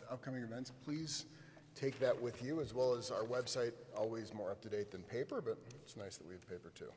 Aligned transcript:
with 0.00 0.12
upcoming 0.12 0.42
events, 0.42 0.72
please 0.84 1.24
take 1.74 1.98
that 1.98 2.20
with 2.20 2.42
you, 2.44 2.60
as 2.60 2.74
well 2.74 2.94
as 2.94 3.10
our 3.10 3.22
website, 3.22 3.72
always 3.96 4.34
more 4.34 4.50
up 4.50 4.60
to 4.60 4.68
date 4.68 4.90
than 4.90 5.02
paper, 5.02 5.40
but 5.40 5.56
it's 5.82 5.96
nice 5.96 6.18
that 6.18 6.26
we 6.26 6.34
have 6.34 6.48
paper 6.48 6.70
too. 6.74 6.90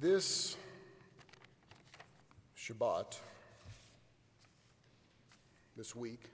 This 0.00 0.56
Shabbat, 2.56 3.18
this 5.76 5.94
week, 5.94 6.30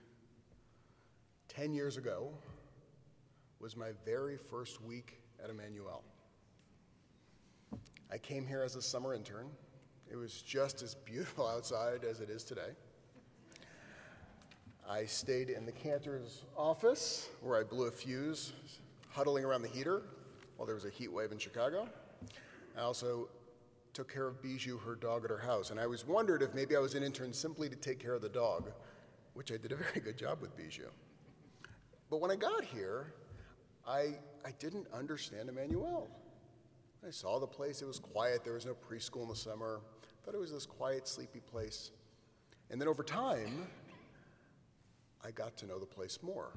10 1.49 1.73
years 1.73 1.97
ago, 1.97 2.29
was 3.59 3.75
my 3.75 3.89
very 4.05 4.37
first 4.37 4.81
week 4.81 5.19
at 5.43 5.49
Emmanuel. 5.49 6.03
I 8.11 8.17
came 8.17 8.47
here 8.47 8.63
as 8.63 8.75
a 8.75 8.81
summer 8.81 9.13
intern. 9.13 9.47
It 10.11 10.15
was 10.15 10.41
just 10.41 10.81
as 10.81 10.95
beautiful 10.95 11.47
outside 11.55 12.03
as 12.03 12.21
it 12.21 12.29
is 12.29 12.43
today. 12.43 12.71
I 14.89 15.05
stayed 15.05 15.51
in 15.51 15.67
the 15.67 15.71
cantor's 15.71 16.43
office 16.57 17.29
where 17.41 17.59
I 17.59 17.63
blew 17.63 17.87
a 17.87 17.91
fuse, 17.91 18.53
huddling 19.09 19.45
around 19.45 19.61
the 19.61 19.67
heater 19.67 20.01
while 20.57 20.65
there 20.65 20.73
was 20.73 20.85
a 20.85 20.89
heat 20.89 21.11
wave 21.11 21.31
in 21.31 21.37
Chicago. 21.37 21.87
I 22.75 22.81
also 22.81 23.29
took 23.93 24.11
care 24.11 24.27
of 24.27 24.41
Bijou, 24.41 24.77
her 24.79 24.95
dog, 24.95 25.25
at 25.25 25.29
her 25.29 25.37
house. 25.37 25.69
And 25.69 25.79
I 25.79 25.85
was 25.85 26.07
wondered 26.07 26.41
if 26.41 26.55
maybe 26.55 26.75
I 26.75 26.79
was 26.79 26.95
an 26.95 27.03
intern 27.03 27.31
simply 27.33 27.69
to 27.69 27.75
take 27.75 27.99
care 27.99 28.15
of 28.15 28.23
the 28.23 28.29
dog, 28.29 28.71
which 29.33 29.51
I 29.51 29.57
did 29.57 29.71
a 29.71 29.75
very 29.75 29.99
good 29.99 30.17
job 30.17 30.41
with 30.41 30.57
Bijou. 30.57 30.87
But 32.09 32.19
when 32.19 32.31
I 32.31 32.35
got 32.35 32.63
here, 32.63 33.13
I, 33.87 34.15
I 34.43 34.51
didn't 34.57 34.87
understand 34.91 35.49
Emmanuel. 35.49 36.09
I 37.05 37.11
saw 37.11 37.39
the 37.39 37.47
place, 37.47 37.81
it 37.81 37.87
was 37.87 37.99
quiet, 37.99 38.43
there 38.43 38.53
was 38.53 38.65
no 38.65 38.73
preschool 38.75 39.23
in 39.23 39.29
the 39.29 39.35
summer. 39.35 39.81
I 40.03 40.25
thought 40.25 40.35
it 40.35 40.39
was 40.39 40.51
this 40.51 40.65
quiet, 40.65 41.07
sleepy 41.07 41.39
place. 41.39 41.91
And 42.69 42.79
then 42.79 42.87
over 42.87 43.03
time, 43.03 43.67
I 45.23 45.31
got 45.31 45.57
to 45.57 45.65
know 45.65 45.79
the 45.79 45.85
place 45.85 46.19
more, 46.21 46.51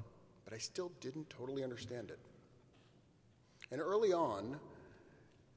but 0.44 0.52
I 0.52 0.58
still 0.58 0.92
didn't 1.00 1.30
totally 1.30 1.62
understand 1.62 2.11
it. 2.11 2.19
And 3.70 3.80
early 3.80 4.12
on, 4.12 4.58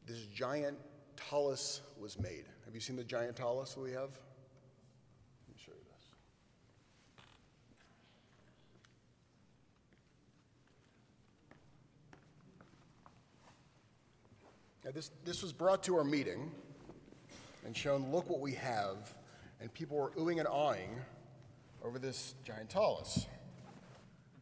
this 0.06 0.26
giant 0.28 0.78
tallis 1.18 1.82
was 2.00 2.20
made. 2.20 2.46
Have 2.66 2.74
you 2.74 2.80
seen 2.80 2.96
the 2.96 3.04
giant 3.04 3.36
that 3.36 3.82
we 3.82 3.92
have? 3.92 4.12
Let 4.12 5.50
me 5.50 5.56
show 5.58 5.72
you 5.72 5.84
this. 5.84 6.10
Now, 14.86 14.92
this, 14.92 15.12
this 15.26 15.42
was 15.42 15.52
brought 15.52 15.84
to 15.84 15.98
our 15.98 16.04
meeting 16.04 16.52
and 17.66 17.76
shown, 17.76 18.12
look 18.12 18.30
what 18.30 18.40
we 18.40 18.54
have, 18.54 19.14
and 19.60 19.74
people 19.74 19.98
were 19.98 20.12
oohing 20.12 20.40
and 20.40 20.48
awing 20.48 21.02
over 21.84 22.00
this 22.00 22.36
giant 22.46 22.70
tallis. 22.70 23.26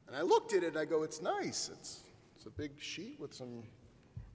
And 0.08 0.16
I 0.16 0.22
looked 0.22 0.54
at 0.54 0.62
it 0.62 0.68
and 0.68 0.78
I 0.78 0.86
go, 0.86 1.02
it's 1.02 1.22
nice. 1.22 1.72
It's, 1.74 2.02
it's 2.36 2.46
a 2.46 2.52
big 2.52 2.72
sheet 2.78 3.20
with 3.20 3.34
some 3.34 3.64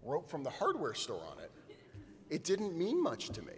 rope 0.03 0.29
from 0.31 0.42
the 0.42 0.51
hardware 0.51 0.95
store 0.95 1.20
on 1.31 1.39
it 1.39 1.53
it 2.31 2.45
didn't 2.45 2.77
mean 2.77 3.03
much 3.03 3.31
to 3.31 3.42
me. 3.42 3.55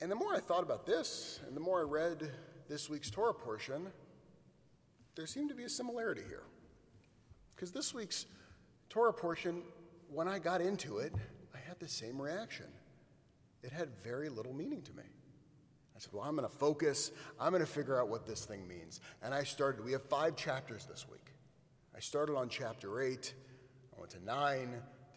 And 0.00 0.10
the 0.10 0.14
more 0.14 0.34
I 0.34 0.40
thought 0.40 0.62
about 0.62 0.86
this, 0.86 1.40
and 1.46 1.56
the 1.56 1.60
more 1.60 1.80
I 1.80 1.82
read 1.82 2.30
this 2.68 2.88
week's 2.88 3.10
Torah 3.10 3.34
portion, 3.34 3.88
there 5.16 5.26
seemed 5.26 5.48
to 5.48 5.54
be 5.54 5.64
a 5.64 5.68
similarity 5.68 6.22
here. 6.28 6.44
Because 7.54 7.72
this 7.72 7.92
week's 7.92 8.26
Torah 8.88 9.12
portion, 9.12 9.62
when 10.08 10.28
I 10.28 10.38
got 10.38 10.60
into 10.60 10.98
it, 10.98 11.12
I 11.54 11.58
had 11.66 11.78
the 11.78 11.88
same 11.88 12.20
reaction. 12.20 12.66
It 13.62 13.72
had 13.72 13.88
very 14.02 14.28
little 14.28 14.54
meaning 14.54 14.82
to 14.82 14.92
me. 14.92 15.02
I 15.94 15.98
said, 15.98 16.12
Well, 16.12 16.22
I'm 16.22 16.36
going 16.36 16.48
to 16.48 16.56
focus. 16.56 17.10
I'm 17.40 17.50
going 17.50 17.64
to 17.64 17.70
figure 17.70 18.00
out 18.00 18.08
what 18.08 18.26
this 18.26 18.44
thing 18.44 18.66
means. 18.66 19.00
And 19.22 19.34
I 19.34 19.42
started, 19.44 19.84
we 19.84 19.92
have 19.92 20.02
five 20.02 20.36
chapters 20.36 20.86
this 20.86 21.06
week. 21.10 21.32
I 21.94 22.00
started 22.00 22.36
on 22.36 22.48
chapter 22.48 23.00
8 23.00 23.34
I 23.98 24.00
went 24.00 24.12
to 24.12 24.24
9, 24.24 24.70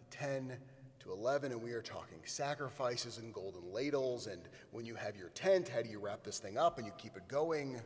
to 0.09 0.17
10, 0.17 0.57
to 1.01 1.11
11, 1.11 1.51
and 1.51 1.61
we 1.61 1.73
are 1.73 1.83
talking 1.83 2.17
sacrifices 2.23 3.19
and 3.19 3.31
golden 3.31 3.71
ladles. 3.71 4.25
And 4.25 4.41
when 4.71 4.85
you 4.85 4.95
have 4.95 5.15
your 5.15 5.29
tent, 5.29 5.69
how 5.69 5.83
do 5.83 5.89
you 5.89 5.99
wrap 5.99 6.23
this 6.23 6.39
thing 6.39 6.57
up 6.57 6.79
and 6.79 6.87
you 6.87 6.93
keep 6.97 7.15
it 7.15 7.27
going? 7.27 7.79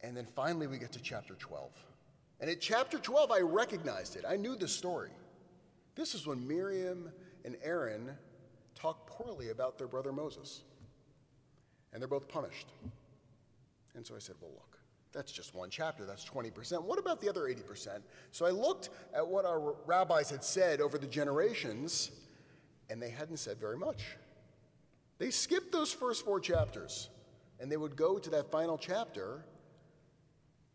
And 0.00 0.16
then 0.16 0.26
finally, 0.26 0.68
we 0.68 0.78
get 0.78 0.92
to 0.92 1.00
chapter 1.02 1.34
12. 1.34 1.72
And 2.40 2.48
at 2.48 2.60
chapter 2.60 2.98
12, 2.98 3.30
I 3.30 3.40
recognized 3.40 4.16
it. 4.16 4.24
I 4.28 4.36
knew 4.36 4.54
the 4.54 4.68
story. 4.68 5.10
This 5.94 6.14
is 6.14 6.26
when 6.26 6.46
Miriam 6.46 7.10
and 7.44 7.56
Aaron 7.62 8.10
talk 8.74 9.06
poorly 9.08 9.50
about 9.50 9.78
their 9.78 9.88
brother 9.88 10.12
Moses. 10.12 10.62
And 11.92 12.00
they're 12.00 12.08
both 12.08 12.28
punished. 12.28 12.68
And 13.94 14.06
so 14.06 14.14
I 14.14 14.20
said, 14.20 14.36
Well, 14.40 14.52
look, 14.52 14.78
that's 15.12 15.32
just 15.32 15.54
one 15.54 15.70
chapter, 15.70 16.04
that's 16.04 16.24
20%. 16.24 16.82
What 16.82 16.98
about 16.98 17.20
the 17.20 17.28
other 17.28 17.42
80%? 17.42 18.00
So 18.30 18.46
I 18.46 18.50
looked 18.50 18.90
at 19.12 19.26
what 19.26 19.44
our 19.44 19.74
rabbis 19.86 20.30
had 20.30 20.44
said 20.44 20.80
over 20.80 20.98
the 20.98 21.06
generations, 21.06 22.10
and 22.90 23.02
they 23.02 23.10
hadn't 23.10 23.38
said 23.38 23.58
very 23.58 23.76
much. 23.76 24.16
They 25.18 25.30
skipped 25.30 25.72
those 25.72 25.92
first 25.92 26.24
four 26.24 26.38
chapters, 26.38 27.08
and 27.58 27.72
they 27.72 27.76
would 27.76 27.96
go 27.96 28.18
to 28.18 28.30
that 28.30 28.50
final 28.52 28.78
chapter 28.78 29.44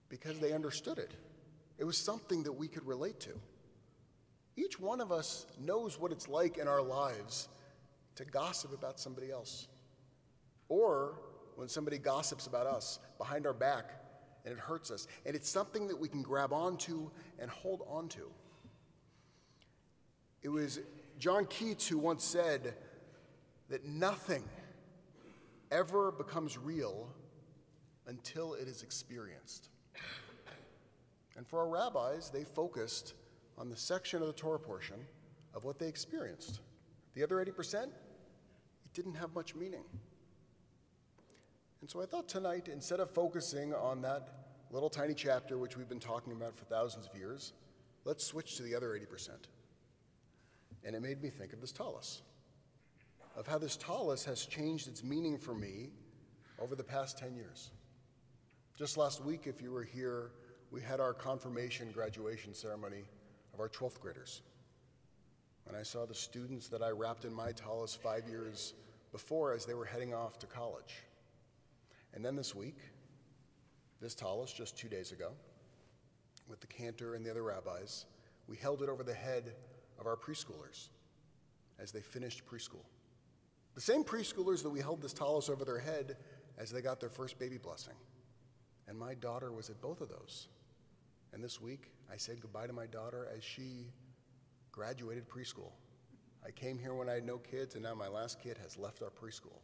because 0.10 0.40
they 0.40 0.52
understood 0.52 0.98
it. 0.98 1.14
It 1.84 1.86
was 1.86 1.98
something 1.98 2.44
that 2.44 2.54
we 2.54 2.70
could 2.70 2.88
relate 2.88 3.20
to. 3.20 3.32
Each 4.56 4.80
one 4.80 5.02
of 5.02 5.12
us 5.12 5.46
knows 5.60 6.00
what 6.00 6.14
it's 6.14 6.30
like 6.30 6.58
in 6.58 6.66
our 6.66 6.82
lives 6.82 7.50
to 8.16 8.24
gossip 8.24 8.74
about 8.74 9.02
somebody 9.02 9.30
else. 9.30 9.68
Or 10.70 11.20
when 11.58 11.68
somebody 11.68 11.98
gossips 11.98 12.48
about 12.48 12.68
us 12.68 13.00
behind 13.18 13.46
our 13.46 13.54
back 13.54 13.92
and 14.46 14.54
it 14.54 14.60
hurts 14.62 14.92
us. 14.92 15.10
And 15.26 15.36
it's 15.36 15.50
something 15.50 15.90
that 15.90 16.00
we 16.00 16.08
can 16.08 16.22
grab 16.22 16.54
onto 16.54 17.12
and 17.38 17.52
hold 17.52 17.82
onto. 17.86 18.30
It 20.42 20.48
was 20.48 20.80
John 21.20 21.46
Keats 21.48 21.86
who 21.86 21.98
once 21.98 22.24
said 22.24 22.76
that 23.68 23.84
nothing 23.86 24.46
ever 25.70 26.14
becomes 26.14 26.58
real 26.58 27.10
until 28.08 28.54
it 28.54 28.70
is 28.70 28.84
experienced. 28.84 29.68
And 31.36 31.48
for 31.48 31.60
our 31.60 31.68
rabbis, 31.68 32.30
they 32.30 32.44
focused 32.44 33.14
on 33.58 33.70
the 33.70 33.78
section 33.78 34.22
of 34.22 34.28
the 34.28 34.34
Torah 34.34 34.60
portion 34.60 34.98
of 35.54 35.64
what 35.64 35.80
they 35.80 35.88
experienced. 35.88 36.62
The 37.16 37.24
other 37.24 37.36
80%, 37.38 37.84
it 37.86 37.92
didn't 38.94 39.16
have 39.16 39.34
much 39.34 39.56
meaning. 39.56 39.84
And 41.82 41.90
so 41.90 42.02
I 42.02 42.06
thought 42.06 42.28
tonight, 42.28 42.70
instead 42.72 43.00
of 43.00 43.12
focusing 43.12 43.74
on 43.74 44.02
that 44.02 44.30
little 44.72 44.90
tiny 44.90 45.14
chapter 45.14 45.58
which 45.58 45.78
we've 45.78 45.90
been 45.90 46.00
talking 46.00 46.34
about 46.34 46.56
for 46.56 46.66
thousands 46.66 47.08
of 47.08 47.16
years, 47.16 47.54
let's 48.06 48.24
switch 48.24 48.56
to 48.58 48.64
the 48.64 48.74
other 48.74 48.90
80%. 48.90 49.30
And 50.86 50.96
it 50.96 51.02
made 51.02 51.22
me 51.22 51.30
think 51.30 51.54
of 51.54 51.62
this 51.62 51.72
tallis, 51.72 52.22
of 53.36 53.48
how 53.48 53.58
this 53.58 53.78
tallis 53.78 54.26
has 54.26 54.46
changed 54.46 54.88
its 54.88 55.04
meaning 55.04 55.38
for 55.38 55.54
me 55.54 55.90
over 56.60 56.76
the 56.76 56.84
past 56.84 57.18
10 57.18 57.36
years. 57.36 57.72
Just 58.78 58.98
last 58.98 59.24
week, 59.24 59.42
if 59.46 59.62
you 59.62 59.72
were 59.72 59.84
here, 59.84 60.32
we 60.74 60.82
had 60.82 61.00
our 61.00 61.14
confirmation 61.14 61.92
graduation 61.92 62.52
ceremony 62.52 63.04
of 63.54 63.60
our 63.60 63.70
12th 63.70 64.00
graders. 64.00 64.42
And 65.68 65.78
I 65.78 65.84
saw 65.84 66.08
the 66.08 66.16
students 66.16 66.68
that 66.70 66.82
I 66.82 66.90
wrapped 66.90 67.26
in 67.26 67.34
my 67.34 67.52
tallis 67.52 67.94
five 67.94 68.28
years 68.28 68.74
before 69.12 69.54
as 69.54 69.68
they 69.68 69.76
were 69.76 69.86
heading 69.86 70.16
off 70.16 70.40
to 70.40 70.48
college. 70.48 70.96
And 72.16 72.26
then 72.26 72.36
this 72.36 72.56
week, 72.56 72.78
this 74.02 74.16
tallis 74.16 74.52
just 74.52 74.76
two 74.76 74.90
days 74.90 75.12
ago, 75.12 75.34
with 76.50 76.60
the 76.60 76.68
cantor 76.68 77.14
and 77.14 77.24
the 77.24 77.30
other 77.30 77.44
rabbis, 77.44 78.06
we 78.48 78.58
held 78.58 78.82
it 78.82 78.90
over 78.90 79.04
the 79.04 79.14
head 79.14 79.54
of 80.00 80.08
our 80.08 80.18
preschoolers 80.18 80.90
as 81.78 81.92
they 81.92 82.02
finished 82.02 82.48
preschool. 82.48 82.84
The 83.76 83.82
same 83.82 84.04
preschoolers 84.04 84.64
that 84.64 84.72
we 84.72 84.80
held 84.80 85.04
this 85.04 85.14
tallis 85.14 85.50
over 85.50 85.66
their 85.66 85.80
head 85.80 86.18
as 86.58 86.72
they 86.72 86.82
got 86.82 87.00
their 87.00 87.10
first 87.10 87.38
baby 87.38 87.60
blessing. 87.60 87.96
And 88.88 88.98
my 88.98 89.14
daughter 89.14 89.52
was 89.52 89.70
at 89.70 89.80
both 89.80 90.02
of 90.02 90.10
those. 90.10 90.48
And 91.34 91.44
this 91.44 91.60
week, 91.60 91.92
I 92.12 92.16
said 92.16 92.40
goodbye 92.40 92.68
to 92.68 92.74
my 92.74 92.86
daughter 92.86 93.28
as 93.36 93.44
she 93.44 93.88
graduated 94.72 95.28
preschool. 95.28 95.72
I 96.46 96.52
came 96.52 96.78
here 96.78 96.94
when 96.94 97.10
I 97.10 97.14
had 97.14 97.26
no 97.26 97.38
kids, 97.38 97.74
and 97.74 97.84
now 97.84 97.96
my 97.96 98.08
last 98.08 98.40
kid 98.40 98.58
has 98.62 98.78
left 98.78 99.02
our 99.02 99.10
preschool. 99.10 99.60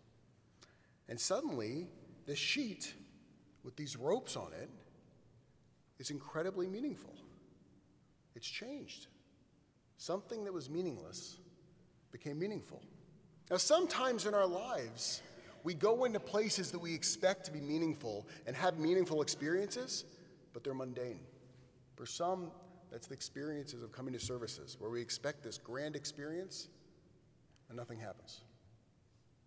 And 1.07 1.19
suddenly, 1.19 1.87
this 2.25 2.39
sheet 2.39 2.93
with 3.63 3.75
these 3.75 3.95
ropes 3.95 4.35
on 4.35 4.51
it 4.53 4.69
is 5.99 6.09
incredibly 6.09 6.67
meaningful. 6.67 7.13
It's 8.35 8.47
changed. 8.47 9.07
Something 9.97 10.45
that 10.45 10.53
was 10.53 10.69
meaningless 10.69 11.37
became 12.11 12.39
meaningful. 12.39 12.81
Now, 13.51 13.57
sometimes 13.57 14.25
in 14.25 14.33
our 14.33 14.47
lives, 14.47 15.21
we 15.63 15.73
go 15.73 16.05
into 16.05 16.19
places 16.19 16.71
that 16.71 16.79
we 16.79 16.95
expect 16.95 17.45
to 17.45 17.51
be 17.51 17.59
meaningful 17.59 18.27
and 18.47 18.55
have 18.55 18.79
meaningful 18.79 19.21
experiences, 19.21 20.05
but 20.53 20.63
they're 20.63 20.73
mundane. 20.73 21.19
For 21.99 22.05
some, 22.05 22.51
That's 22.91 23.07
the 23.07 23.13
experiences 23.13 23.83
of 23.83 23.91
coming 23.91 24.13
to 24.13 24.19
services, 24.19 24.77
where 24.79 24.89
we 24.89 25.01
expect 25.01 25.43
this 25.43 25.57
grand 25.57 25.95
experience 25.95 26.69
and 27.67 27.77
nothing 27.77 27.99
happens. 27.99 28.41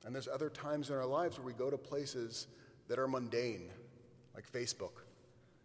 And 0.04 0.14
there's 0.14 0.28
other 0.28 0.49
times 0.49 0.90
in 0.90 0.96
our 0.96 1.06
lives 1.06 1.38
where 1.38 1.46
we 1.46 1.54
go 1.54 1.70
to 1.70 1.78
places 1.78 2.49
that 2.88 2.99
are 2.99 3.08
mundane, 3.08 3.70
like 4.34 4.50
Facebook, 4.50 5.02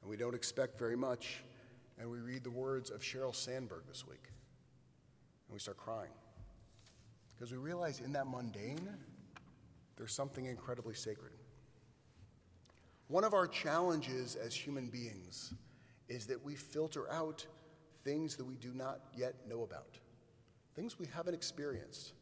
and 0.02 0.10
we 0.10 0.18
don't 0.18 0.34
expect 0.34 0.80
very 0.80 0.96
much, 0.96 1.44
and 2.00 2.10
we 2.10 2.20
read 2.20 2.44
the 2.44 2.52
words 2.52 2.90
of 2.90 3.02
Sheryl 3.02 3.36
Sandberg 3.36 3.84
this 3.88 4.08
week, 4.08 4.24
and 5.48 5.54
we 5.54 5.60
start 5.60 5.78
crying. 5.78 6.14
Because 7.36 7.52
we 7.52 7.58
realize 7.58 8.00
in 8.00 8.14
that 8.14 8.28
mundane, 8.28 8.88
there's 9.98 10.14
something 10.14 10.46
incredibly 10.46 10.96
sacred. 10.96 11.34
One 13.08 13.24
of 13.24 13.34
our 13.34 13.48
challenges 13.48 14.36
as 14.36 14.56
human 14.56 14.88
beings 14.88 15.54
is 16.10 16.26
that 16.28 16.44
we 16.44 16.56
filter 16.56 17.12
out 17.12 17.46
things 18.04 18.36
that 18.36 18.46
we 18.46 18.56
do 18.56 18.74
not 18.74 19.02
yet 19.16 19.36
know 19.48 19.64
about, 19.64 19.98
things 20.76 21.00
we 21.00 21.08
haven't 21.14 21.34
experienced. 21.34 22.14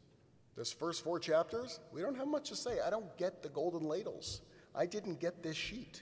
This 0.58 0.72
first 0.72 1.04
four 1.04 1.20
chapters, 1.20 1.80
we 1.92 2.02
don't 2.02 2.16
have 2.18 2.28
much 2.28 2.50
to 2.50 2.56
say. 2.56 2.80
I 2.80 2.90
don't 2.90 3.16
get 3.18 3.44
the 3.44 3.50
golden 3.50 3.88
ladles. 3.88 4.42
I 4.74 4.86
didn't 4.86 5.20
get 5.20 5.44
this 5.44 5.56
sheet. 5.56 6.02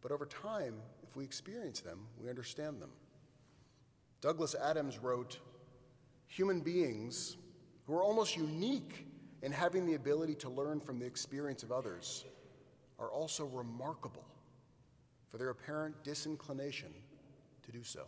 But 0.00 0.12
over 0.12 0.26
time, 0.26 0.74
if 1.02 1.16
we 1.16 1.24
experience 1.24 1.80
them, 1.80 2.06
we 2.20 2.28
understand 2.28 2.80
them. 2.80 2.90
Douglas 4.20 4.54
Adams 4.54 4.98
wrote 4.98 5.38
Human 6.26 6.60
beings 6.60 7.36
who 7.86 7.94
are 7.94 8.02
almost 8.02 8.36
unique 8.36 9.06
in 9.42 9.52
having 9.52 9.86
the 9.86 9.94
ability 9.94 10.34
to 10.36 10.48
learn 10.48 10.80
from 10.80 10.98
the 10.98 11.04
experience 11.04 11.62
of 11.62 11.70
others 11.70 12.24
are 12.98 13.10
also 13.10 13.44
remarkable 13.44 14.24
for 15.34 15.38
their 15.38 15.50
apparent 15.50 16.00
disinclination 16.04 16.94
to 17.64 17.72
do 17.72 17.82
so. 17.82 18.04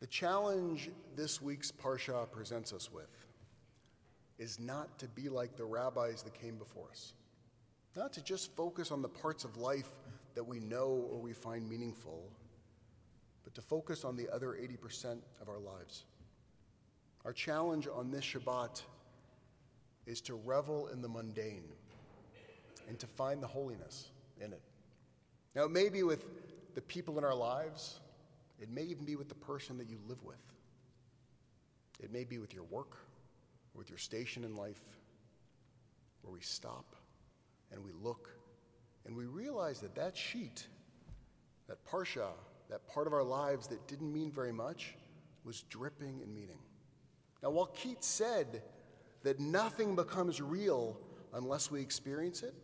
The 0.00 0.06
challenge 0.06 0.88
this 1.14 1.42
week's 1.42 1.70
Parsha 1.70 2.32
presents 2.32 2.72
us 2.72 2.90
with 2.90 3.10
is 4.38 4.58
not 4.58 4.98
to 4.98 5.08
be 5.08 5.28
like 5.28 5.58
the 5.58 5.66
rabbis 5.66 6.22
that 6.22 6.32
came 6.32 6.56
before 6.56 6.88
us, 6.90 7.12
not 7.94 8.14
to 8.14 8.24
just 8.24 8.56
focus 8.56 8.90
on 8.90 9.02
the 9.02 9.10
parts 9.10 9.44
of 9.44 9.58
life 9.58 9.90
that 10.34 10.44
we 10.44 10.58
know 10.58 11.06
or 11.12 11.18
we 11.18 11.34
find 11.34 11.68
meaningful, 11.68 12.32
but 13.44 13.54
to 13.54 13.60
focus 13.60 14.06
on 14.06 14.16
the 14.16 14.26
other 14.30 14.56
80% 14.58 15.18
of 15.42 15.50
our 15.50 15.60
lives. 15.60 16.06
Our 17.26 17.34
challenge 17.34 17.88
on 17.94 18.10
this 18.10 18.24
Shabbat 18.24 18.80
is 20.06 20.22
to 20.22 20.34
revel 20.34 20.86
in 20.86 21.02
the 21.02 21.10
mundane 21.10 21.64
and 22.88 22.98
to 23.00 23.06
find 23.06 23.42
the 23.42 23.46
holiness 23.46 24.12
in 24.40 24.52
it. 24.52 24.62
Now, 25.54 25.64
it 25.64 25.70
may 25.70 25.88
be 25.88 26.02
with 26.02 26.28
the 26.74 26.80
people 26.80 27.18
in 27.18 27.24
our 27.24 27.34
lives, 27.34 28.00
it 28.60 28.70
may 28.70 28.82
even 28.82 29.04
be 29.04 29.16
with 29.16 29.28
the 29.28 29.34
person 29.34 29.78
that 29.78 29.88
you 29.88 29.98
live 30.06 30.22
with, 30.22 30.42
it 32.02 32.12
may 32.12 32.24
be 32.24 32.38
with 32.38 32.54
your 32.54 32.64
work, 32.64 32.92
or 33.74 33.78
with 33.78 33.88
your 33.88 33.98
station 33.98 34.44
in 34.44 34.56
life, 34.56 34.82
where 36.22 36.32
we 36.32 36.40
stop 36.40 36.96
and 37.72 37.82
we 37.84 37.92
look 38.02 38.30
and 39.06 39.16
we 39.16 39.24
realize 39.24 39.80
that 39.80 39.94
that 39.94 40.16
sheet, 40.16 40.66
that 41.68 41.84
parsha, 41.86 42.28
that 42.68 42.86
part 42.86 43.06
of 43.06 43.12
our 43.12 43.22
lives 43.22 43.66
that 43.68 43.86
didn't 43.88 44.12
mean 44.12 44.30
very 44.30 44.52
much, 44.52 44.94
was 45.44 45.62
dripping 45.62 46.20
in 46.22 46.34
meaning. 46.34 46.58
Now, 47.42 47.50
while 47.50 47.66
Keats 47.66 48.06
said 48.06 48.62
that 49.22 49.40
nothing 49.40 49.96
becomes 49.96 50.40
real 50.40 50.98
unless 51.32 51.70
we 51.70 51.80
experience 51.80 52.42
it, 52.42 52.54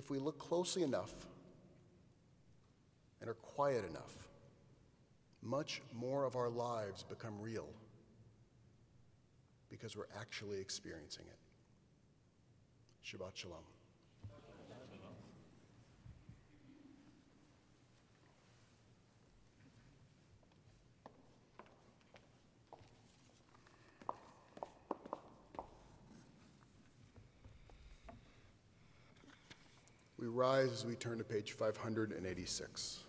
if 0.00 0.08
we 0.08 0.18
look 0.18 0.38
closely 0.38 0.82
enough 0.82 1.12
and 3.20 3.28
are 3.28 3.34
quiet 3.34 3.84
enough, 3.84 4.14
much 5.42 5.82
more 5.92 6.24
of 6.24 6.36
our 6.36 6.48
lives 6.48 7.02
become 7.02 7.38
real 7.38 7.68
because 9.68 9.94
we're 9.94 10.08
actually 10.18 10.58
experiencing 10.58 11.26
it. 11.28 11.38
Shabbat 13.06 13.32
Shalom. 13.34 13.79
Rise 30.30 30.72
as 30.72 30.86
we 30.86 30.94
turn 30.94 31.18
to 31.18 31.24
page 31.24 31.52
586. 31.52 33.04